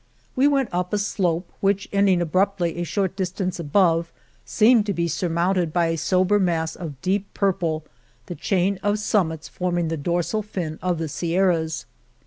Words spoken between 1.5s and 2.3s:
which, ending